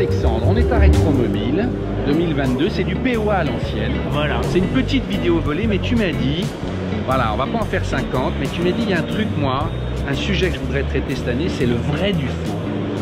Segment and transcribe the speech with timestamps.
[0.00, 1.66] Alexandre, on est à Rétromobile
[2.06, 3.92] 2022, c'est du POA à l'ancienne.
[4.10, 4.36] Voilà.
[4.42, 6.44] C'est une petite vidéo volée, mais tu m'as dit,
[7.06, 9.02] voilà, on va pas en faire 50, mais tu m'as dit, il y a un
[9.02, 9.70] truc, moi,
[10.06, 12.52] un sujet que je voudrais traiter cette année, c'est le vrai du faux.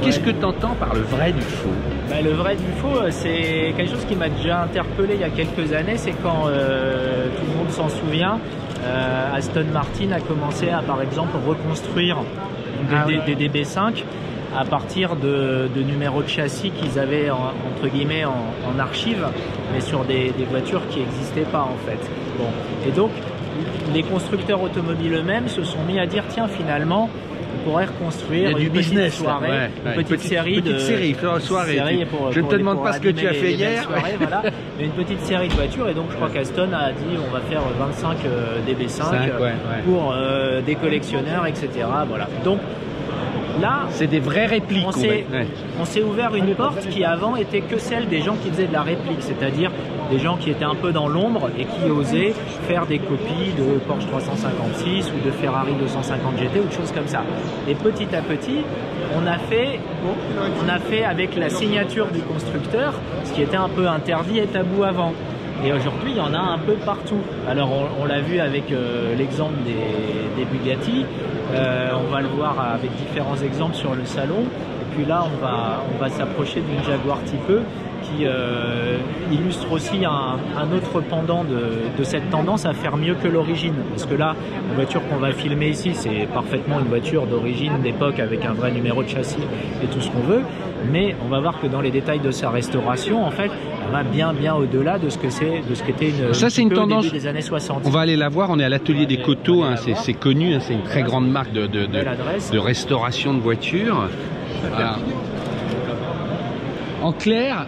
[0.03, 1.69] Qu'est-ce que tu entends par le vrai du faux?
[2.09, 5.25] Bah, le vrai du faux, euh, c'est quelque chose qui m'a déjà interpellé il y
[5.25, 5.97] a quelques années.
[5.97, 8.39] C'est quand euh, tout le monde s'en souvient,
[8.85, 12.19] euh, Aston Martin a commencé à, par exemple, reconstruire
[12.89, 13.35] des, Ah des- ouais.
[13.35, 14.05] des DB5
[14.57, 18.33] à partir de, de numéros de châssis qu'ils avaient en- entre guillemets en,
[18.75, 19.27] en archive,
[19.73, 21.99] mais sur des, des voitures qui n'existaient pas en fait.
[22.39, 22.47] Bon,
[22.87, 23.11] et donc
[23.95, 27.09] les constructeurs automobiles eux-mêmes se sont mis à dire tiens finalement
[27.57, 30.29] on pourrait reconstruire a du une petite business, soirée, ouais, une ouais, petite, une petite-
[30.29, 33.09] série petite de série, une soirée, série pour- je ne te demande pas ce que
[33.11, 33.85] tu as fait hier.
[33.85, 34.43] soirées, voilà.
[34.79, 37.41] Mais une petite série de voitures et donc je crois qu'Aston a dit on va
[37.43, 39.53] faire 25 euh, DB5 Cinq, euh, ouais, ouais.
[39.87, 41.69] pour euh, des collectionneurs etc.
[42.09, 42.29] Voilà.
[42.45, 42.59] Donc
[43.61, 44.87] là C'est des vraies répliques.
[44.87, 44.93] on
[45.85, 46.03] s'est ouais.
[46.03, 49.21] ouvert une porte qui avant était que celle des gens qui faisaient de la réplique,
[49.21, 49.71] c'est-à-dire
[50.11, 52.35] des gens qui étaient un peu dans l'ombre et qui osaient
[52.69, 57.07] faire des copies de Porsche 356 ou de Ferrari 250 GT ou de choses comme
[57.09, 57.23] ça.
[57.69, 58.59] Et petit à petit,
[59.17, 59.81] on a fait,
[60.65, 64.47] on a fait avec la signature du constructeur, ce qui était un peu interdit et
[64.47, 65.13] tabou avant.
[65.65, 67.21] Et aujourd'hui, il y en a un peu partout.
[67.49, 69.73] Alors, on, on l'a vu avec euh, l'exemple des,
[70.37, 71.07] des Bugatti.
[71.55, 74.43] Euh, on va le voir avec différents exemples sur le salon.
[74.43, 77.53] Et puis là, on va, on va s'approcher d'une Jaguar Type
[78.05, 78.99] qui euh,
[79.33, 83.75] illustre aussi un, un autre pendant de, de cette tendance à faire mieux que l'origine.
[83.91, 84.35] Parce que là,
[84.69, 88.71] la voiture qu'on va filmer ici, c'est parfaitement une voiture d'origine, d'époque, avec un vrai
[88.73, 89.43] numéro de châssis
[89.83, 90.43] et tout ce qu'on veut.
[90.93, 93.51] Mais on va voir que dans les détails de sa restauration, en fait,
[93.87, 96.35] elle va bien, bien au-delà de ce que c'est, de ce qu'était une.
[96.35, 97.83] Ça, c'est une tendance- des années 60.
[97.87, 100.55] On va aller la voir, on est à l'atelier des coteaux, on hein, c'est connu,
[100.55, 104.09] hein, c'est une très grande marque de, restauration de voitures.
[104.71, 104.97] Voilà.
[107.03, 107.67] En clair,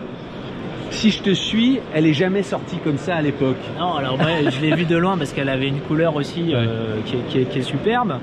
[0.97, 3.57] si je te suis, elle est jamais sortie comme ça à l'époque.
[3.79, 6.97] Non, alors moi, je l'ai vue de loin parce qu'elle avait une couleur aussi euh,
[7.07, 8.19] qui, est, qui est- qui est superbe.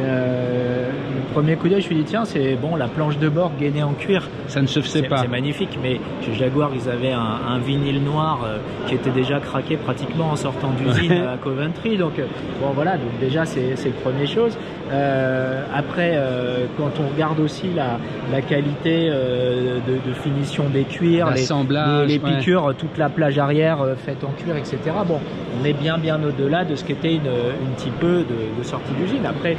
[0.00, 3.28] Euh, le premier coup d'œil, je me suis dit tiens, c'est bon, la planche de
[3.28, 5.18] bord gainée en cuir, Ça ne se faisait pas.
[5.18, 5.78] c'est magnifique.
[5.82, 10.30] Mais chez Jaguar, ils avaient un, un vinyle noir euh, qui était déjà craqué pratiquement
[10.30, 11.96] en sortant d'usine à Coventry.
[11.96, 12.24] Donc euh,
[12.60, 14.56] bon, voilà, donc déjà c'est la première chose.
[14.92, 17.98] Euh, après, euh, quand on regarde aussi la,
[18.30, 22.36] la qualité euh, de, de finition des cuirs, les, les, les ouais.
[22.36, 24.76] piqûres, toute la plage arrière euh, faite en cuir, etc.
[25.06, 25.18] Bon,
[25.60, 28.24] on est bien bien au-delà de ce qu'était une, une type de,
[28.58, 29.24] de sortie d'usine.
[29.26, 29.56] Après,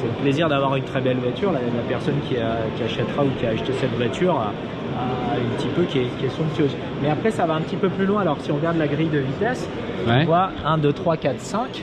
[0.00, 1.52] c'est le plaisir d'avoir une très belle voiture.
[1.52, 4.52] La, la personne qui, a- qui achètera ou qui a acheté cette voiture a,
[4.98, 6.74] a une type E qui est, qui est somptueuse.
[7.02, 8.20] Mais après, ça va un petit peu plus loin.
[8.22, 9.68] Alors, si on regarde la grille de vitesse,
[10.06, 10.22] Ouais.
[10.22, 11.82] on voit 1, 2, 3, 4, 5.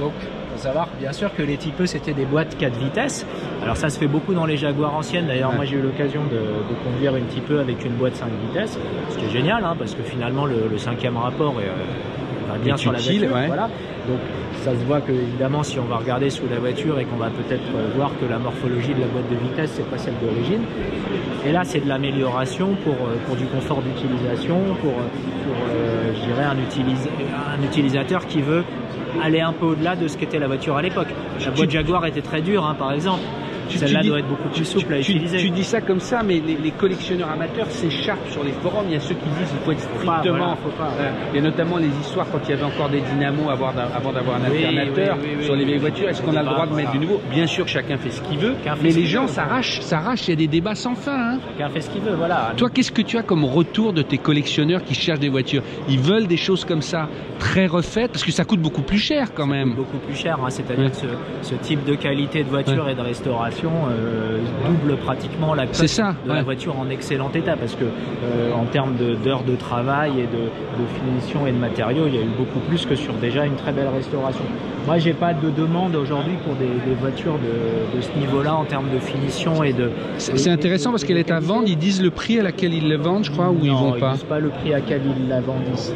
[0.00, 0.12] Donc,
[0.54, 3.24] faut savoir bien sûr que les type E c'était des boîtes 4 vitesses.
[3.62, 5.26] Alors ça se fait beaucoup dans les Jaguars anciennes.
[5.28, 5.56] D'ailleurs, Ouais.
[5.56, 8.78] moi j'ai eu l'occasion de, de conduire une type avec une boîte 5 vitesses,
[9.10, 12.58] ce qui est génial hein, parce que finalement le, le cinquième rapport est, euh, va
[12.58, 13.32] bien sur la voiture.
[13.32, 13.46] ouais.
[13.46, 13.68] Voilà.
[14.08, 14.18] Donc
[14.62, 17.30] ça se voit que évidemment si on va regarder sous la voiture et qu'on va
[17.30, 20.62] peut-être euh, voir que la morphologie de la boîte de vitesse c'est pas celle d'origine.
[21.46, 26.12] Et là c'est de l'amélioration pour, euh, pour du confort d'utilisation, pour, euh, pour euh,
[26.14, 27.08] je dirais un, utilis-
[27.58, 28.62] un utilisateur qui veut
[29.22, 31.08] aller un peu au-delà de ce qu'était la voiture à l'époque.
[31.44, 33.20] La boîte Jaguar était très dure hein, par exemple.
[33.68, 35.38] Celle-là doit être beaucoup plus souple à tu, utiliser.
[35.38, 38.84] tu dis ça comme ça, mais les, les collectionneurs amateurs s'écharpent sur les forums.
[38.88, 40.36] Il y a ceux qui disent qu'il faut être pas, strictement.
[40.38, 41.10] voilà, faut pas, ouais.
[41.32, 43.88] Il y a notamment les histoires quand il y avait encore des dynamos avant d'a-
[43.94, 46.08] avant d'avoir un Oui, alternateur oui, oui, oui, sur les vieilles voitures.
[46.08, 47.00] Est-ce qu'on a le droit de mettre voilà.
[47.00, 47.20] du nouveau?
[47.30, 50.26] Bien sûr, chacun fait ce qu'il veut, Chacun mais les gens s'arrachent, s'arrachent.
[50.28, 51.34] Il y a des débats sans fin.
[51.34, 51.38] hein.
[51.56, 52.52] Chacun fait ce qu'il veut, voilà.
[52.56, 55.62] Toi, qu'est-ce que tu as comme retour de tes collectionneurs qui cherchent des voitures?
[55.88, 57.08] Ils veulent des choses comme ça,
[57.38, 59.74] très refaites, parce que ça coûte beaucoup plus cher quand même.
[59.74, 60.50] beaucoup plus cher, hein.
[60.50, 60.90] c'est-à-dire Ouais.
[60.90, 61.06] que ce,
[61.50, 66.14] ce type de qualité de voiture et de restauration euh, double pratiquement la cote ça,
[66.24, 66.36] de ouais.
[66.36, 70.44] la voiture en excellent état parce que euh, en termes d'heures de, travail et de,
[70.82, 73.56] de finition et de matériaux, il y a eu beaucoup plus que sur déjà une
[73.56, 74.44] très belle restauration.
[74.86, 78.64] Moi, j'ai pas de demande aujourd'hui pour des, des voitures de, de ce niveau-là en
[78.64, 79.90] termes de finition et de.
[80.18, 81.64] C'est intéressant parce qu'elle est à vendre.
[81.68, 84.12] Ils disent le prix à laquelle ils le vendent, je crois, ou ils vont pas.
[84.12, 85.92] disent pas le prix à quel ils la vendent ici.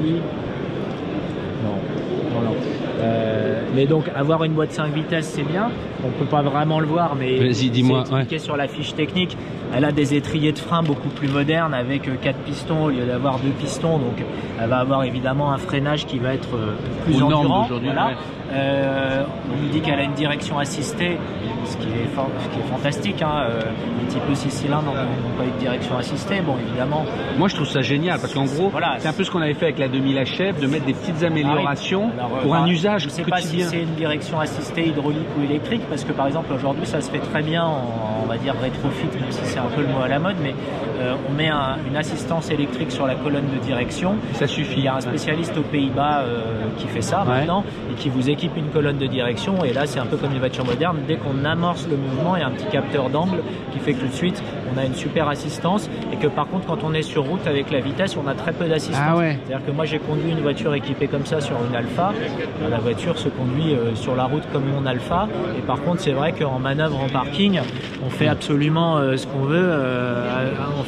[1.64, 2.56] Non, non, non.
[3.00, 5.70] Euh, mais donc avoir une boîte 5 vitesses c'est bien,
[6.04, 8.04] on peut pas vraiment le voir mais Vas-y, dis-moi,
[8.38, 9.36] sur la fiche technique.
[9.74, 13.38] Elle a des étriers de frein beaucoup plus modernes avec 4 pistons au lieu d'avoir
[13.38, 14.16] 2 pistons donc
[14.60, 16.74] elle va avoir évidemment un freinage qui va être euh,
[17.04, 17.68] plus Aux endurant.
[17.84, 18.06] voilà.
[18.06, 18.14] ouais.
[18.52, 21.18] Euh, on nous dit qu'elle a une direction assistée,
[21.64, 23.22] ce qui est, ce qui est fantastique.
[23.22, 23.46] Hein.
[23.50, 23.60] Euh,
[24.00, 26.40] les types 6 cylindres n'ont pas eu de direction assistée.
[26.40, 27.04] Bon, évidemment,
[27.38, 28.96] Moi, je trouve ça génial parce qu'en gros, Voilà.
[28.98, 31.22] c'est un peu ce qu'on avait fait avec la 2000 HF, de mettre des petites
[31.22, 32.20] améliorations Ah.
[32.24, 35.26] Alors, euh, pour bah, un usage je sais pas si c'est une direction assistée hydraulique
[35.38, 38.36] ou électrique Parce que par exemple aujourd'hui ça se fait très bien en, on va
[38.38, 40.54] dire rétrofit, même si c'est un peu le mot à la mode, mais
[41.06, 41.50] euh, on met
[41.88, 44.16] une assistance électrique sur la colonne de direction.
[44.34, 44.78] Ça suffit.
[44.78, 46.42] Il y a un spécialiste aux Pays-Bas euh,
[46.78, 49.64] qui fait ça maintenant et qui vous équipe une colonne de direction.
[49.64, 50.98] Et là c'est un peu comme une voiture moderne.
[51.06, 53.38] Dès qu'on amorce le mouvement, il y a un petit capteur d'angle
[53.72, 54.42] qui fait que tout de suite
[54.74, 57.70] on a une super assistance et que par contre quand on est sur route avec
[57.70, 59.02] la vitesse, on a très peu d'assistance.
[59.08, 59.38] Ah ouais.
[59.46, 62.12] C'est-à-dire que moi j'ai conduit une voiture équipée comme ça sur une Alpha.
[62.68, 65.28] La voiture se conduit euh, sur la route comme mon Alpha.
[65.56, 67.60] Et par contre c'est vrai qu'en manœuvre en parking,
[68.04, 69.56] on fait absolument euh, ce qu'on veut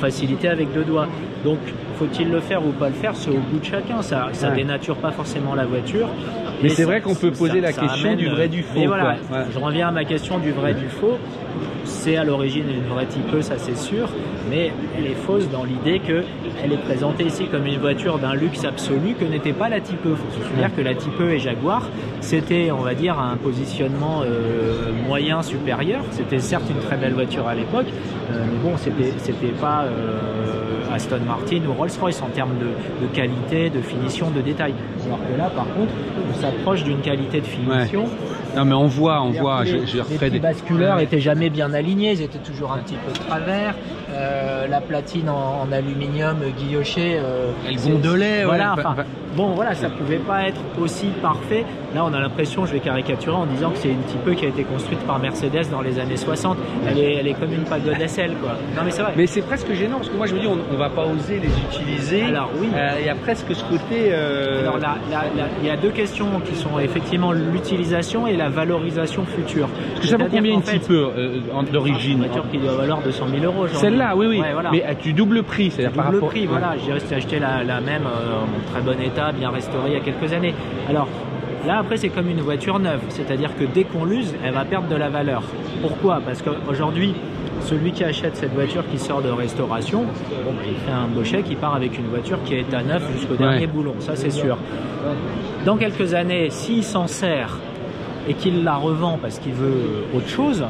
[0.08, 1.06] facilité avec deux doigts.
[1.44, 1.58] Donc
[1.99, 3.14] faut-il le faire ou pas le faire?
[3.14, 4.00] C'est au goût de chacun.
[4.00, 6.08] Ça, ça dénature pas forcément la voiture.
[6.62, 8.87] Mais c'est vrai qu'on peut poser la question du vrai du faux.
[8.87, 9.16] Voilà,
[9.52, 11.19] Je reviens à ma question du vrai du faux
[11.98, 14.08] c'est à l'origine une vraie type ça c'est sûr,
[14.48, 18.64] mais elle est fausse dans l'idée qu'elle est présentée ici comme une voiture d'un luxe
[18.64, 20.10] absolu que n'était pas la type E.
[20.10, 21.88] Il faut se souvenir que la type E et Jaguar,
[22.20, 26.02] c'était, on va dire, un positionnement euh, moyen supérieur.
[26.12, 27.86] C'était certes une très belle voiture à l'époque,
[28.30, 33.70] euh, mais bon, c'était, c'était pas euh, Aston Martin ou Rolls-Royce en termes de, qualité,
[33.70, 34.75] de finition, de détail.
[35.06, 35.93] Alors que là, par contre,
[36.31, 38.05] on s'approche d'une qualité de finition.
[38.56, 39.64] Non, mais on voit, on voit.
[39.64, 43.12] Les, je, les des basculeurs étaient jamais bien alignés, ils étaient toujours un petit peu
[43.12, 43.75] de travers.
[44.11, 48.44] Euh, la platine en, aluminium guilloché, euh, elle gondolait.
[48.44, 48.96] Voilà, enfin,
[49.38, 51.64] bon, voilà, ça pouvait pas être aussi parfait.
[51.94, 54.49] Là, on a l'impression, je vais caricaturer en disant que c'est une type qui a
[54.49, 56.58] été construite par Mercedes dans les années 60.
[56.88, 58.55] Elle est, elle est comme une pagode SL, quoi.
[58.76, 59.12] Non, mais c'est vrai.
[59.17, 61.38] Mais c'est presque gênant parce que moi, je me dis, on, on va pas oser
[61.38, 62.25] les utiliser.
[62.25, 62.69] Alors oui.
[62.75, 64.08] Euh, il y a presque ce côté.
[64.11, 64.96] Euh, Alors là,
[65.62, 69.69] il y a deux questions qui sont effectivement l'utilisation et la valorisation future.
[69.94, 71.38] Parce que ça vaut combien une type euh,
[71.73, 73.69] d'origine Une voiture qui doit valoir 200 000 euros.
[73.69, 74.43] Celle-là, oui, oui.
[74.73, 76.75] Mais tu double prix, c'est-à-dire par double prix, voilà.
[76.76, 80.32] J'ai acheter la, la même en très bon état, bien restaurée il y a quelques
[80.32, 80.54] années.
[80.88, 81.08] Alors
[81.66, 84.88] Là, après, c'est comme une voiture neuve, c'est-à-dire que dès qu'on l'use, elle va perdre
[84.88, 85.42] de la valeur.
[85.82, 86.20] Pourquoi?
[86.25, 87.14] Parce qu'aujourd'hui,
[87.62, 90.04] celui qui achète cette voiture qui sort de restauration,
[90.44, 93.02] bon, il fait un beau chèque, il part avec une voiture qui est à neuf
[93.12, 94.56] jusqu'au dernier boulon, ça c'est sûr.
[95.64, 97.58] Dans quelques années, s'il s'en sert
[98.28, 100.64] et qu'il la revend parce qu'il veut autre chose,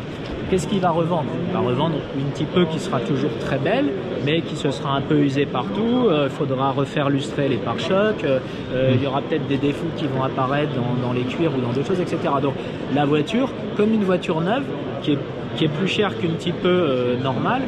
[0.51, 1.29] Qu'est-ce qu'il va revendre?
[1.47, 3.93] Il va revendre une type E qui sera toujours très belle,
[4.25, 6.07] mais qui se sera un peu usée partout.
[6.07, 8.25] Il euh, faudra refaire lustrer les pare-chocs.
[8.25, 8.39] Euh,
[8.73, 10.73] euh, il y aura peut-être des défauts qui vont apparaître
[11.03, 12.19] dans, les cuirs ou dans d'autres choses, etc.
[12.41, 12.55] Donc
[12.95, 14.65] la voiture, comme une voiture neuve,
[15.03, 17.63] qui est, plus chère qu'une type E normale,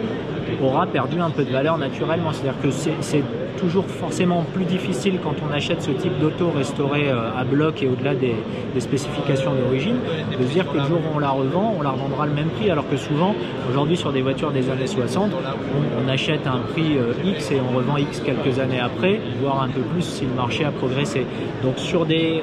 [0.63, 2.33] aura perdu un peu de valeur naturellement.
[2.33, 3.23] C'est-à-dire que c'est
[3.61, 7.89] toujours forcément plus difficile quand on achète ce type d'auto restauré euh, à bloc et
[7.89, 8.35] au-delà des,
[8.79, 9.97] spécifications d'origine,
[10.39, 12.49] de se dire que le jour où on la revend, on la revendra le même
[12.49, 13.35] prix, alors que souvent,
[13.69, 17.77] aujourd'hui sur des voitures des années 60, on, achète un prix euh, X et on
[17.77, 21.27] revend X quelques années après, voire un peu plus si le marché a progressé.
[21.63, 22.43] Donc sur des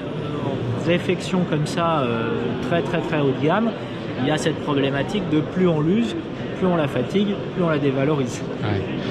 [0.85, 2.29] réflexions comme ça, euh,
[2.69, 3.71] très très très haut de gamme,
[4.21, 6.15] il y a cette problématique de plus on l'use,
[6.57, 8.43] plus on la fatigue, plus on la dévalorise.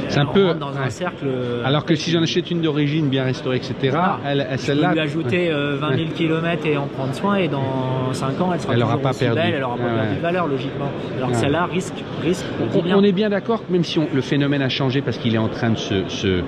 [0.08, 1.26] C'est un peu dans un cercle.
[1.64, 4.92] Alors que si j'en achète une d'origine bien restaurée, etc., elle, celle-là.
[4.92, 8.74] lui ajouter 20 000 km et en prendre soin, et dans 5 ans, elle sera
[8.74, 9.40] elle toujours pas perdu.
[9.40, 10.90] belle, elle n'aura pas perdu de valeur, logiquement.
[11.16, 12.46] Alors que celle-là risque, risque.
[12.74, 15.70] On, est bien d'accord, même si le phénomène a changé parce qu'il est en train
[15.70, 16.42] de se,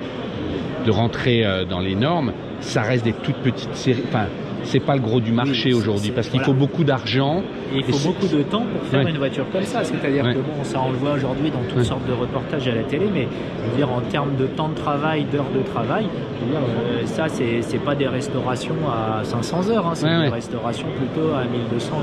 [0.85, 4.03] de rentrer euh, dans les normes, ça reste des toutes petites séries.
[4.07, 4.25] Enfin,
[4.69, 7.41] c'est pas le gros du marché aujourd'hui parce qu'il faut beaucoup d'argent.
[7.73, 9.83] Et il faut beaucoup de temps pour faire une voiture comme ça.
[9.83, 12.83] C'est-à-dire que bon, ça on le voit aujourd'hui dans toutes sortes de reportages à la
[12.83, 13.27] télé, mais
[13.63, 16.05] je veux dire en termes de temps de travail, d'heures de travail,
[16.53, 19.91] euh, ça c'est pas des restaurations à 500 heures, hein.
[19.95, 21.95] c'est des restaurations plutôt à 1200,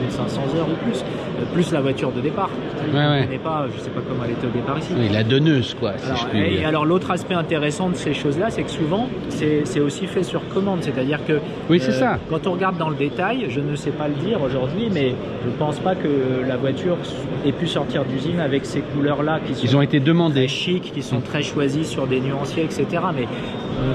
[0.00, 2.50] 1500 heures ou plus, euh, plus la voiture de départ.
[2.86, 4.92] Je ne pas, je sais pas comment elle était au départ ici.
[5.12, 5.92] la donneuse quoi.
[6.04, 10.22] alors, et alors l'autre aspect intéressant de ces choses-là, c'est que souvent c'est aussi fait
[10.22, 12.09] sur commande, c'est-à-dire que oui, c'est ça.
[12.28, 15.14] Quand on regarde dans le détail, je ne sais pas le dire aujourd'hui, mais
[15.44, 16.96] je ne pense pas que la voiture
[17.44, 20.46] ait pu sortir d'usine avec ces couleurs-là qui sont Ils ont été demandés.
[20.46, 22.86] très chic, qui sont très choisis sur des nuanciers, etc.
[23.14, 23.26] Mais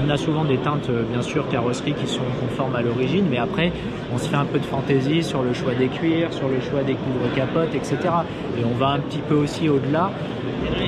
[0.06, 3.72] on a souvent des teintes, bien sûr, carrosserie qui sont conformes à l'origine, mais après,
[4.14, 6.82] on se fait un peu de fantaisie sur le choix des cuirs, sur le choix
[6.82, 7.96] des couvre-capotes, etc.
[8.58, 10.10] Et on va un petit peu aussi au-delà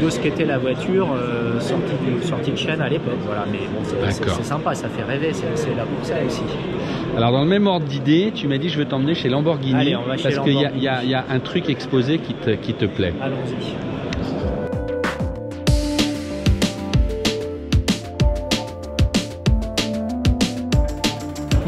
[0.01, 3.19] de ce qu'était la voiture euh, sortie, de, chaîne à l'époque.
[3.25, 6.43] Voilà, mais bon, c'est sympa, ça fait rêver, c'est là pour ça aussi.
[7.17, 10.39] Alors dans le même ordre d'idée, tu m'as dit je veux t'emmener chez Lamborghini parce
[10.39, 13.13] qu'il y, y, a un truc exposé qui te, qui te plaît.
[13.21, 13.99] Allons-y.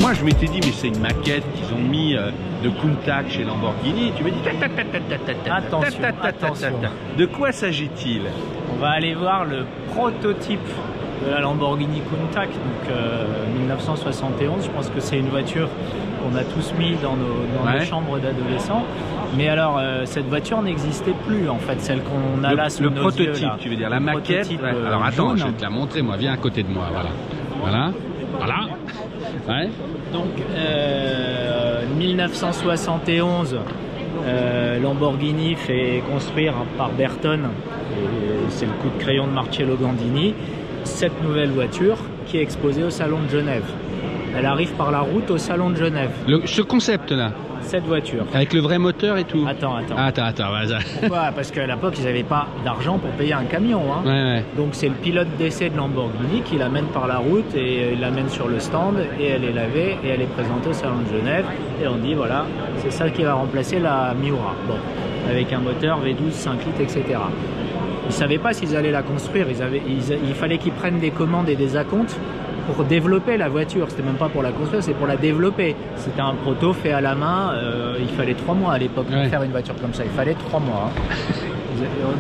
[0.01, 2.31] Moi je m'étais dit mais c'est une maquette qu'ils ont mis euh,
[2.65, 4.13] de Countach chez Lamborghini.
[4.17, 4.39] Tu me dis
[5.51, 6.73] attention, attention.
[7.19, 8.23] De quoi s'agit-il
[8.73, 10.61] On va aller voir le prototype
[11.25, 12.95] de la Lamborghini Countach, donc
[13.59, 14.51] 1971.
[14.51, 15.69] Euh, je pense que c'est une voiture
[16.23, 18.85] qu'on a tous mis dans nos, dans nos chambres d'adolescents.
[19.37, 22.83] Mais alors, euh, cette voiture n'existait plus, en fait, celle qu'on a le, là sous
[22.83, 23.57] le nos prototype, yeux, là.
[23.61, 24.49] tu veux dire, la Le maquette.
[24.51, 24.57] ouais.
[24.63, 25.39] euh, Alors attends, jaune.
[25.39, 26.17] je vais te la montrer, moi.
[26.17, 27.11] Viens à côté de moi, voilà.
[27.61, 27.91] Voilà.
[28.39, 28.57] Voilà.
[29.49, 29.69] Ouais.
[30.13, 33.57] Donc, euh, 1971,
[34.27, 37.41] euh, Lamborghini fait construire par Berton,
[38.49, 40.35] c'est le coup de crayon de Marcello Gandini,
[40.91, 43.65] cette nouvelle voiture qui est exposée au Salon de Genève.
[44.37, 47.33] Elle arrive par la route au Salon de Genève, Le- ce concept-là,
[47.63, 48.25] cette voiture.
[48.33, 49.45] avec le vrai moteur et tout.
[49.49, 49.95] Attends, attends.
[49.99, 50.79] Ah, Attends, attends, vas-y.
[51.01, 51.31] Pourquoi?
[51.35, 53.83] Parce qu'à l'époque, ils n'avaient pas d'argent pour payer un camion.
[53.93, 54.03] hein.
[54.05, 54.45] Ouais, ouais.
[54.57, 58.01] Donc c'est le pilote d'essai de Lamborghini qui l'amène par la route et euh, il
[58.01, 61.19] l'amène sur le stand et elle est lavée et elle est présentée au salon de
[61.19, 61.45] Genève
[61.83, 62.45] et on dit voilà
[62.79, 64.55] c'est ça qui va remplacer la Miura.
[64.69, 64.75] Bon,
[65.29, 67.19] avec un moteur V12 5 litres etc.
[68.11, 71.11] Ils savaient pas s'ils allaient la construire, ils avaient, ils- il fallait qu'ils prennent des
[71.13, 72.17] commandes et des acomptes
[72.67, 73.87] pour développer la voiture.
[73.89, 75.77] C'était même pas pour la construire, c'est pour la développer.
[75.95, 77.53] C'était un proto fait à la main.
[77.55, 79.29] euh, il fallait trois mois à l'époque pour Ouais.
[79.29, 80.03] faire une voiture comme ça.
[80.05, 80.89] Il fallait trois mois.
[80.89, 81.03] hein.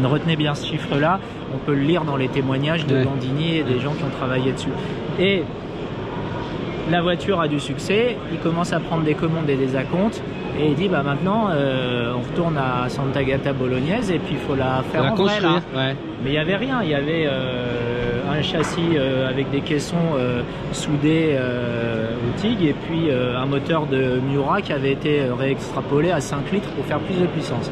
[0.01, 1.19] Vous- Retenez bien ce chiffre-là,
[1.55, 3.05] on peut le lire dans les témoignages de Ouais.
[3.05, 4.69] Gandini et des gens qui ont travaillé dessus.
[5.19, 5.43] Et
[6.91, 10.23] la voiture a du succès, il commence à prendre des commandes et des acomptes,
[10.59, 14.39] et il dit bah maintenant euh, on retourne à Santa Gata Bolognaise et puis il
[14.39, 15.61] faut la faire La en vrai là.
[15.75, 15.97] ouais.
[16.23, 19.97] Mais il n'y avait rien, il y avait euh, un châssis euh, avec des caissons
[20.73, 26.51] soudés au TIG et puis un moteur de Miura qui avait été réextrapolé à 5
[26.53, 27.71] litres pour faire plus de puissance.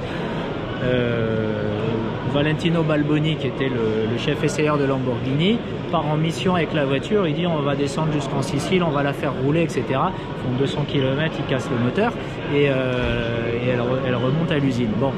[2.33, 5.59] Valentino Balboni, qui était le, chef essayeur de Lamborghini,
[5.91, 7.27] part en mission avec la voiture.
[7.27, 9.83] Il dit on va descendre jusqu'en Sicile, on va la faire rouler, etc.
[9.89, 12.13] Ils font 200 km, ils cassent le moteur
[12.55, 14.91] et, euh, elle remonte à l'usine.
[14.99, 15.13] Bon,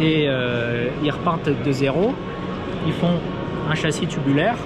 [0.00, 2.14] et euh, ils repartent de zéro.
[2.86, 3.18] Ils font
[3.70, 4.56] un châssis tubulaire.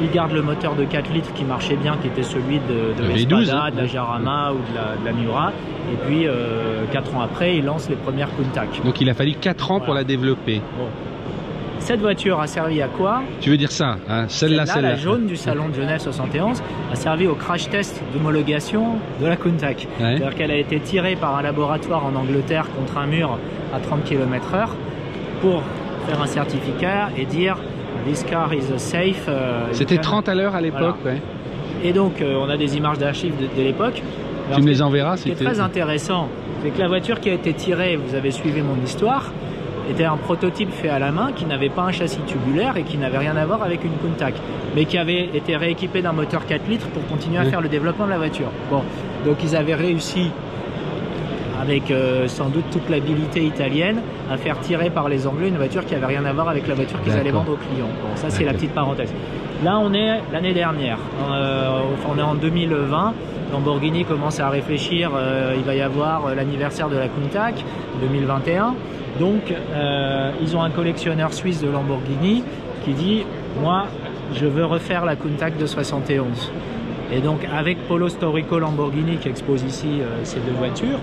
[0.00, 3.02] Ils gardent le moteur de 4 litres qui marchait bien, qui était celui de, de
[3.02, 5.52] Le l'Espada, V12, de la Jarama ou de la, de la Miura.
[5.92, 6.26] Et puis,
[6.92, 8.82] 4 ans après, ils lancent les premières Countach.
[8.84, 10.60] Donc il a fallu 4 ans pour la développer.
[10.78, 10.86] Bon.
[11.80, 13.22] Cette voiture a servi à quoi?
[13.40, 14.26] Tu veux dire ça hein?
[14.28, 14.90] Celle-là, celle-là.
[14.90, 16.62] la jaune du salon de Genève 71
[16.92, 19.86] a servi au crash test d'homologation de la Countach.
[19.86, 19.86] Ouais.
[19.98, 23.38] C'est-à-dire qu'elle a été tirée par un laboratoire en Angleterre contre un mur
[23.72, 24.70] à 30 km/h
[25.40, 25.62] pour
[26.06, 27.56] faire un certificat et dire
[28.08, 29.26] This car is safe.
[29.28, 31.20] euh, C'était you can- 30 à l'heure à l'époque, ouais.
[31.84, 34.02] Et donc, euh, on a des images d'archives de, de l'époque.
[34.54, 36.28] Tu me les enverras, c'était- très intéressant,
[36.62, 39.30] c'est que la voiture qui a été tirée, vous avez suivi mon histoire,
[39.90, 42.96] était un prototype fait à la main qui n'avait pas un châssis tubulaire et qui
[42.98, 44.34] n'avait rien à voir avec une Countach,
[44.74, 47.50] mais qui avait été rééquipé d'un moteur 4 litres pour continuer à Oui.
[47.50, 48.48] faire le développement de la voiture.
[48.70, 48.82] Bon,
[49.26, 50.30] donc ils avaient réussi
[51.60, 54.00] avec euh, sans doute toute l'habilité italienne,
[54.30, 56.74] à faire tirer par les Anglais une voiture qui avait rien à voir avec la
[56.74, 57.88] voiture qu'ils allaient vendre aux clients.
[58.02, 59.12] Bon, ça c'est la petite parenthèse.
[59.64, 60.98] Là, on est l'année dernière.
[61.30, 63.14] Euh, on est en 2020.
[63.52, 65.10] Lamborghini commence à réfléchir.
[65.16, 67.54] euh, il va y avoir l'anniversaire de la Countach
[68.00, 68.74] 2021.
[69.18, 69.52] Donc,
[70.40, 72.44] ils ont un collectionneur suisse de Lamborghini
[72.84, 73.24] qui dit
[73.60, 73.86] Moi,
[74.34, 76.52] je veux refaire la Countach de 71.
[77.10, 80.98] Et donc, avec Polo Storico Lamborghini qui expose ici euh, ces deux voitures,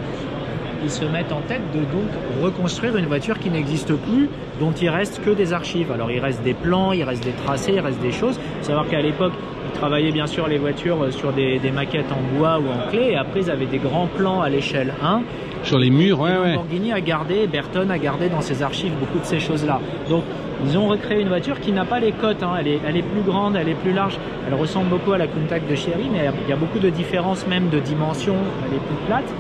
[0.84, 2.10] ils se mettent en tête de donc
[2.42, 4.30] reconstruire une voiture qui n'existe plus,
[4.60, 5.92] dont il reste que des archives.
[5.92, 8.40] Alors il reste des plans, il reste des tracés, il reste des choses.
[8.40, 9.34] Il faut savoir qu'à l'époque,
[9.74, 12.90] ils travaillaient bien sûr les voitures euh, sur des, des maquettes en bois ou en
[12.90, 15.22] clé, et après ils avaient des grands plans à l'échelle 1.
[15.64, 16.54] Sur les murs, ouais, ouais.
[16.54, 19.80] Lamborghini a gardé, Berton a gardé dans ses archives beaucoup de ces choses-là.
[20.10, 20.24] Donc
[20.64, 22.54] ils ont recréé une voiture qui n'a pas les côtes, hein.
[22.60, 24.18] elle, est, elle est plus grande, elle est plus large,
[24.48, 27.46] elle ressemble beaucoup à la Countach de Chery, mais il y a beaucoup de différences
[27.48, 28.36] même de dimension,
[28.68, 29.34] elle est plus plate.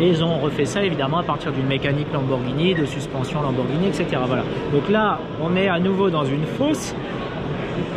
[0.00, 4.06] Et ils ont refait ça évidemment à partir d'une mécanique Lamborghini, de suspension Lamborghini, etc.
[4.26, 4.44] Voilà.
[4.72, 6.94] Donc là, on est à nouveau dans une fosse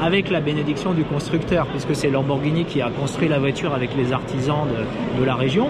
[0.02, 4.12] avec la bénédiction du constructeur, puisque c'est Lamborghini qui a construit la voiture avec les
[4.14, 5.70] artisans de, de la région.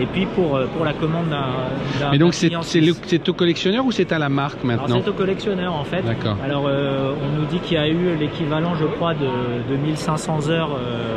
[0.00, 2.10] Et puis pour, euh, pour la commande d'un.
[2.10, 5.84] Mais donc c'est au collectionneur ou c'est à la marque maintenant c'est au collectionneur en
[5.84, 6.02] fait.
[6.02, 6.36] D'accord.
[6.42, 9.26] Alors euh, on nous dit qu'il y a eu l'équivalent, je crois, de,
[9.68, 11.10] de 1500 heures euh,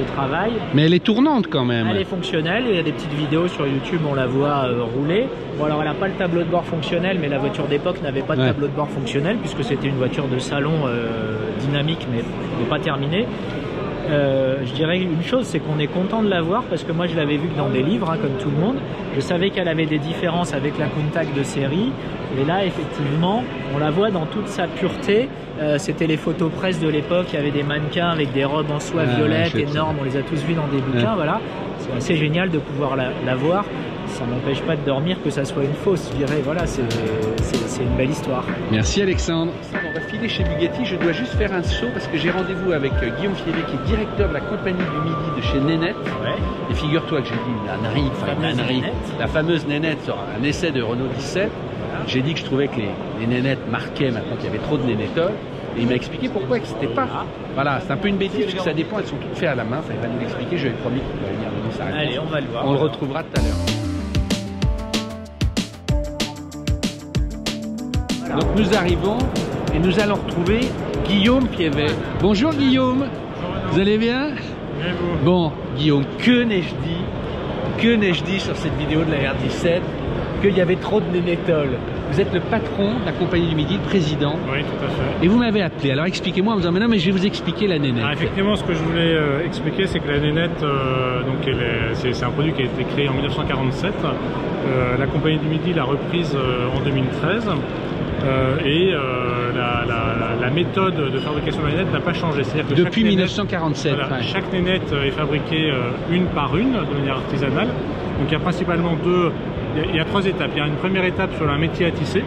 [0.00, 0.52] de travail.
[0.74, 1.86] Mais elle est tournante quand même.
[1.90, 4.82] Elle est fonctionnelle, il y a des petites vidéos sur YouTube, on la voit euh,
[4.82, 5.26] rouler.
[5.58, 8.22] Bon alors elle n'a pas le tableau de bord fonctionnel, mais la voiture d'époque n'avait
[8.22, 8.46] pas de Ouais.
[8.48, 12.22] tableau de bord fonctionnel puisque c'était une voiture de salon euh, dynamique mais,
[12.58, 13.26] mais pas terminée.
[14.10, 17.06] Euh, je dirais une chose, c'est qu'on est content de la voir parce que moi
[17.06, 18.76] je l'avais vue que dans des livres, hein, comme tout le monde.
[19.14, 21.92] Je savais qu'elle avait des différences avec la Countach de série.
[22.40, 23.42] Et là, effectivement,
[23.74, 25.28] on la voit dans toute sa pureté.
[25.60, 27.26] Euh, C'était les photos presse de l'époque.
[27.32, 29.96] Il y avait des mannequins avec des robes en soie Ah, violette énormes.
[30.00, 31.10] On les a tous vus dans des bouquins.
[31.10, 31.16] Ouais.
[31.16, 31.40] Voilà,
[31.78, 33.64] c'est assez génial de pouvoir la, la voir.
[34.20, 36.10] Ça m'empêche pas de dormir que ça soit une fausse.
[36.12, 38.44] Je dirais, voilà, c'est une belle histoire.
[38.70, 39.52] Merci Alexandre.
[39.72, 40.84] On va filer chez Bugatti.
[40.84, 43.76] Je dois juste faire un saut parce que j'ai rendez-vous avec euh, Guillaume Filet, qui
[43.76, 45.96] est directeur de la compagnie du Midi de chez Nénette.
[46.70, 50.70] Et figure-toi que j'ai dit une ânerie, enfin une la fameuse Nénette sur un essai
[50.70, 51.50] de Renault 17.
[52.06, 54.76] J'ai dit que je trouvais que les, les nénettes marquaient maintenant qu'il y avait trop
[54.76, 55.32] de nénétoles.
[55.76, 57.06] Et il m'a expliqué pourquoi que c'était pas.
[57.54, 59.54] Voilà, c'est un peu une bêtise parce que ça dépend, elles sont toutes faites à
[59.54, 59.78] la main.
[59.78, 61.96] Enfin, il va nous l'expliquer, je lui ai promis qu'il va venir réponse.
[61.96, 62.66] Allez, on va le voir.
[62.66, 63.79] On le retrouvera tout à l'heure.
[68.38, 69.18] Donc nous arrivons
[69.74, 70.60] et nous allons retrouver
[71.06, 71.86] Guillaume Piévet.
[72.20, 73.06] Bonjour Guillaume,
[73.70, 74.28] vous allez bien?
[75.24, 77.02] Bon, Guillaume, que n'ai-je dit
[77.78, 79.80] Que n'ai-je dit sur cette vidéo de la R17
[80.42, 81.76] Qu'il y avait trop de nénétoles.
[82.12, 84.34] Vous êtes le patron de la compagnie du Midi, le président.
[84.52, 85.24] Oui, tout à fait.
[85.24, 85.92] Et vous m'avez appelé.
[85.92, 88.04] Alors expliquez-moi en me disant, mais non, mais je vais vous expliquer la nénette.
[88.06, 91.48] Ah, effectivement, ce que je voulais euh, expliquer, c'est que la nénette, euh, donc
[91.94, 93.92] c'est un produit qui a été créé en 1947.
[94.02, 96.36] Euh, la compagnie du Midi l'a reprise
[96.76, 97.48] en 2013.
[98.64, 98.92] Et
[99.54, 102.42] la, méthode de fabrication de la nénette n'a pas changé.
[102.42, 103.94] Que Depuis 1947.
[104.22, 105.72] Chaque nénette est fabriquée
[106.10, 107.68] une par une, de manière artisanale.
[108.18, 109.30] Donc il y a principalement deux
[109.76, 110.50] il y, a trois étapes.
[110.54, 112.24] Il y a une première étape sur un métier à tisser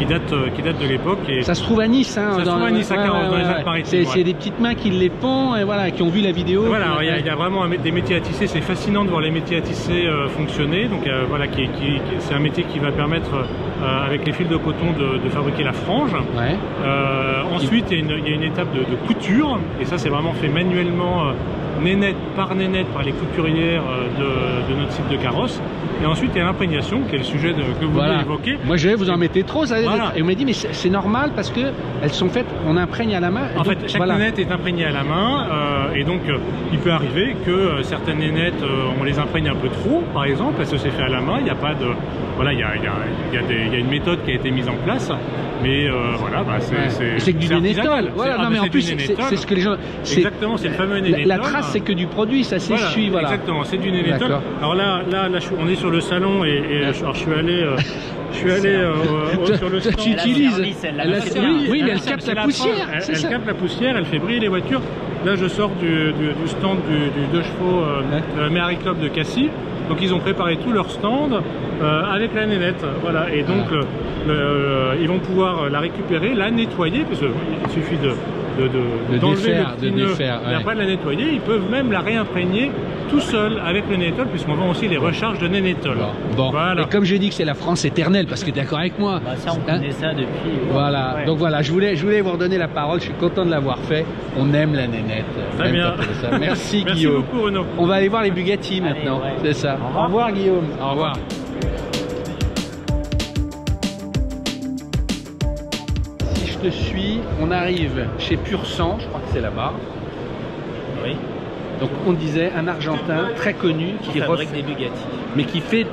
[0.00, 1.18] qui date, euh, qui date de l'époque.
[1.42, 3.44] Ça se trouve à Nice, hein, ça dans, se trouve à Nice, à dans les
[3.44, 4.04] Alpes-Maritimes.
[4.06, 6.64] C'est des petites mains qui les font et voilà, qui ont vu la vidéo.
[6.66, 8.46] Voilà, il y, a, vraiment des métiers à tisser.
[8.46, 10.86] C'est fascinant de voir les métiers à tisser euh, fonctionner.
[10.86, 13.30] Donc euh, voilà, qui, qui, c'est un métier qui va permettre
[13.82, 16.12] avec les fils de coton de, fabriquer la frange.
[17.52, 21.32] ensuite, il y, a une, étape de, de, couture et ça, c'est vraiment fait manuellement
[21.80, 25.60] nénette par nénette par les couturières euh, de, notre site de carrosse.
[26.02, 28.22] Et ensuite, il y a l'imprégnation, qui est le sujet que vous voilà.
[28.22, 28.56] évoquer.
[28.64, 31.32] Moi, je vais vous en mettez trop, ça Et on m'a dit, mais c'est normal
[31.34, 31.72] parce que
[32.02, 33.48] elles sont faites, on imprègne à la main.
[33.56, 36.38] En fait, chaque nénette est imprégnée à la main, euh, et donc euh,
[36.72, 38.62] il peut arriver que certaines nénettes,
[38.98, 41.36] on les imprègne un peu trop, par exemple, parce que c'est fait à la main.
[41.38, 41.86] Il n'y a pas de,
[42.36, 42.92] voilà, il y a, il y, a,
[43.32, 45.10] il y a, une méthode qui a été mise en place.
[45.62, 45.88] Mais
[46.18, 46.58] voilà, bah,
[47.18, 48.10] c'est que du nénétol.
[48.14, 49.76] Voilà, non, mais en plus, c'est ce que les gens.
[50.02, 51.26] Exactement, c'est le fameux nénétol.
[51.26, 53.08] La, trace, c'est que du produit, ça s'essuie.
[53.10, 54.38] Voilà, Exactement, c'est du nénétol.
[54.58, 57.62] Alors là, là, là, on est sur le salon et, et alors, je suis allé.
[57.62, 57.76] Euh,
[58.32, 59.96] je suis allé euh, sur le stand.
[59.96, 60.60] Tu utilises
[61.68, 62.88] Oui, mais elle capte la poussière.
[62.92, 64.82] Elle, capte la poussière, elle fait briller les voitures.
[65.24, 69.08] Là, je sors du, du, du stand du, du deux chevaux euh, Mary Club de
[69.08, 69.50] Cassis.
[69.90, 71.34] Donc ils ont préparé tout leur stand
[71.82, 72.84] euh, avec la nénette.
[73.02, 73.34] Voilà.
[73.34, 73.84] Et donc ah.
[74.28, 78.14] euh, ils vont pouvoir la récupérer, la nettoyer, parce qu'il suffit de
[78.58, 82.70] de, de, défaire, de défaire, et après la nettoyer, ils peuvent même la réimprégner
[83.10, 85.98] tout seul avec le nénétol, puisqu'on vend aussi les recharges de nénétol.
[86.36, 88.78] Bon, et comme j'ai dit que c'est la France éternelle, parce que tu es d'accord
[88.78, 90.52] avec moi bah Ça, on hein connaît ça depuis.
[90.70, 93.50] Voilà, donc voilà, je voulais, je voulais vous redonner la parole, je suis content de
[93.50, 94.06] l'avoir fait.
[94.38, 95.24] On aime la nénette.
[95.58, 95.94] Très bien.
[96.40, 97.22] Merci, Guillaume.
[97.22, 97.66] beaucoup, Renaud.
[97.78, 99.76] On va aller voir les Bugatti maintenant, c'est ça.
[99.96, 100.68] Au revoir, Guillaume.
[100.80, 101.14] Au revoir.
[106.62, 109.72] te suis, on arrive chez Pur Sang, je crois que c'est là-bas.
[111.02, 111.16] Oui.
[111.80, 115.02] Donc on disait un Argentin très connu qui, fabrique des Bugatti.
[115.36, 115.86] Mais qui fait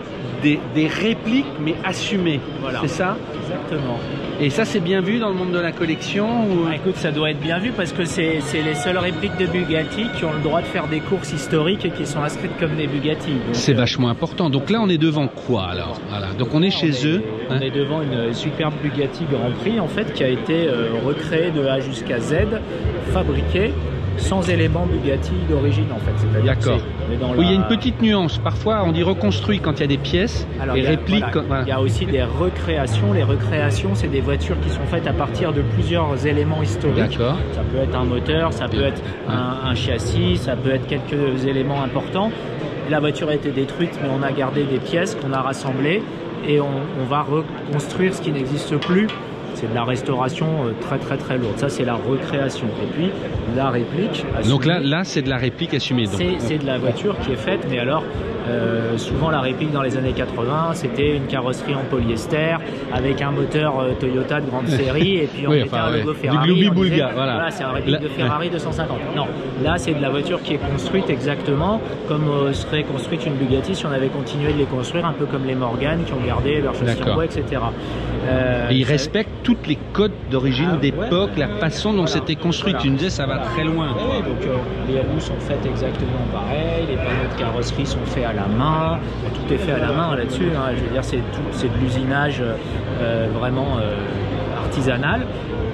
[0.44, 2.40] des, répliques mais assumées.
[2.62, 2.80] Voilà.
[2.82, 3.98] C'est ça Exactement.
[4.40, 6.68] Et ça c'est bien vu dans le monde de la collection ou...
[6.70, 10.06] Ah, écoute, ça doit être bien vu parce que c'est les seules répliques de Bugatti
[10.18, 12.88] qui ont le droit de faire des courses historiques et qui sont inscrites comme des
[12.88, 13.34] Bugatti.
[13.54, 14.50] C'est euh, vachement important.
[14.50, 16.00] Donc là on est devant quoi alors?
[16.10, 16.34] Voilà.
[16.38, 17.24] Donc on est chez eux.
[17.50, 17.60] On hein?
[17.62, 21.66] est devant une superbe Bugatti Grand Prix en fait qui a été euh, recréée de
[21.66, 22.36] A jusqu'à Z,
[23.12, 23.72] fabriquée
[24.18, 26.46] sans éléments Bugatti d'origine en fait.
[26.46, 26.80] D'accord.
[27.10, 28.38] Oui, il y a une petite nuance.
[28.38, 31.24] Parfois, on dit reconstruit quand il y a des pièces et réplique.
[31.64, 33.14] Il y a aussi des recréations.
[33.14, 37.18] Les recréations, c'est des voitures qui sont faites à partir de plusieurs éléments historiques.
[37.54, 41.84] Ça peut être un moteur, ça peut être un, châssis, ça peut être quelques éléments
[41.84, 42.32] importants.
[42.90, 46.02] La voiture a été détruite, mais on a gardé des pièces qu'on a rassemblées
[46.48, 49.08] et on va reconstruire ce qui n'existe plus
[49.58, 51.58] c'est de la restauration euh, très très très lourde.
[51.58, 52.68] Ça, c'est la recréation.
[52.84, 53.10] Et puis,
[53.56, 54.24] la réplique.
[54.36, 56.06] Assumée, donc là, là c'est de la réplique assumée.
[56.38, 58.04] C'est de la voiture qui est faite, mais alors
[58.48, 62.56] euh, souvent la réplique dans les années 80, c'était une carrosserie en polyester
[62.94, 66.54] avec un moteur euh, Toyota de grande série et puis on mettait un logo Ferrari.
[66.54, 67.12] Du voilà.
[67.14, 68.98] voilà c'est un réplique de Ferrari 250.
[69.16, 69.28] Non,
[69.64, 73.86] là c'est de la voiture qui est construite exactement comme serait construite une Bugatti si
[73.86, 76.76] on avait continué de les construire, un peu comme les Morgan qui ont gardé leur
[76.76, 77.44] châssis en bois, etc.
[78.70, 82.74] et ils respectent toutes les codes d'origine ah, d'époque, la façon dont c'était construit.
[82.80, 83.88] Tu nous disais, ça va très loin.
[83.88, 84.58] donc euh,
[84.88, 89.00] les roues sont faites exactement pareil, les panneaux de carrosserie sont faits à main,
[89.34, 90.50] tout est fait à la main là-dessus.
[90.56, 90.72] Hein.
[90.76, 91.18] Je veux dire, c'est
[91.68, 92.42] de l'usinage
[93.02, 93.96] euh, vraiment euh,
[94.64, 95.22] artisanal.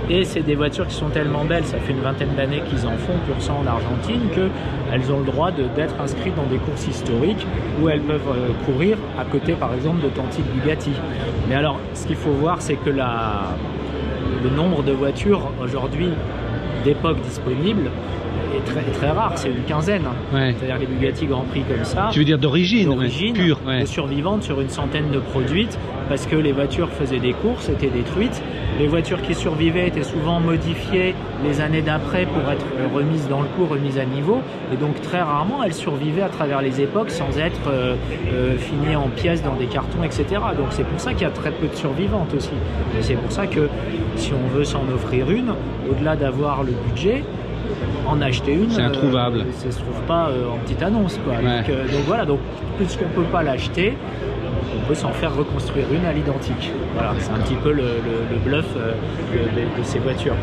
[0.09, 2.97] Et c'est des voitures qui sont tellement belles, ça fait une vingtaine d'années qu'ils en
[2.97, 7.47] font pur sang en Argentine, qu'elles ont le droit d'être inscrites dans des courses historiques
[7.81, 10.91] où elles peuvent euh, courir à côté par exemple d'authentiques Bugatti.
[11.47, 16.09] Mais alors, ce qu'il faut voir, c'est que le nombre de voitures aujourd'hui
[16.83, 17.89] d'époque disponibles
[18.65, 20.03] très, très rare, c'est une quinzaine.
[20.31, 22.09] C'est-à-dire les Bugatti Grand Prix comme ça.
[22.11, 25.77] Tu veux dire d'origine D'origine, pure, survivantes sur une centaine de produites,
[26.09, 28.41] parce que les voitures faisaient des courses, étaient détruites.
[28.79, 33.47] Les voitures qui survivaient étaient souvent modifiées les années d'après pour être remises dans le
[33.49, 34.41] cours, remises à niveau.
[34.73, 37.95] Et donc très rarement, elles survivaient à travers les époques sans être euh,
[38.31, 40.25] euh, finies en pièces dans des cartons, etc.
[40.57, 42.49] Donc c'est pour ça qu'il y a très peu de survivantes aussi.
[42.97, 43.69] Et c'est pour ça que
[44.15, 45.53] si on veut s'en offrir une,
[45.89, 47.23] au-delà d'avoir le budget,
[48.07, 48.69] en acheter une.
[48.69, 49.39] C'est introuvable.
[49.39, 51.19] Euh, ça se trouve pas euh, en petite annonce.
[51.23, 51.35] Quoi.
[51.35, 52.39] Donc, euh, donc, voilà, donc
[52.77, 53.97] puisqu'on peut pas l'acheter,
[54.75, 56.71] on peut s'en faire reconstruire une à l'identique.
[56.93, 57.85] Voilà, c'est un petit peu le,
[58.45, 60.35] bluff de, ces voitures.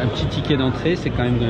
[0.00, 1.40] Un petit ticket d'entrée, c'est quand même.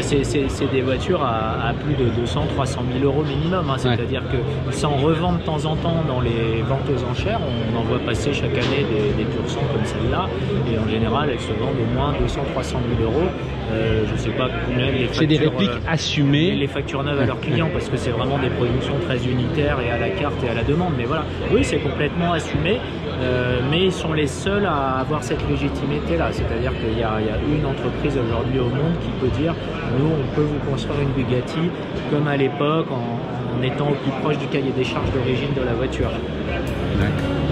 [0.00, 3.70] c'est des voitures à, plus de 200, 300 000 euros minimum.
[3.70, 3.76] Hein.
[3.78, 7.40] C'est-à-dire qu'ils s'en revendent de temps en temps dans les ventes aux enchères.
[7.72, 10.26] On en voit passer chaque année des, des pur comme celle-là.
[10.70, 13.28] Et en général, elles se vendent au moins 200, 300 000 euros.
[13.72, 16.54] Euh, je sais pas combien les C'est des répliques euh, assumées.
[16.54, 19.90] Les factures neuves à leurs clients parce que c'est vraiment des productions très unitaires et
[19.90, 20.94] à la carte et à la demande.
[20.96, 22.78] Mais voilà, oui, c'est complètement assumé.
[23.20, 26.28] Euh, mais ils sont les seuls à avoir cette légitimité-là.
[26.32, 29.54] C'est-à-dire qu'il y, a une entreprise aujourd'hui au monde qui peut dire
[29.98, 31.70] nous, on peut vous construire une Bugatti
[32.10, 35.62] comme à l'époque en, en étant au plus proche du cahier des charges d'origine de
[35.62, 36.10] la voiture.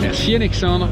[0.00, 0.88] Merci Alexandre.